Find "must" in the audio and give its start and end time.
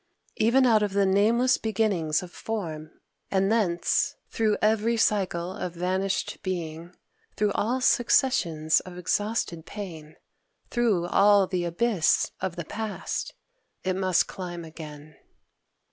13.95-14.25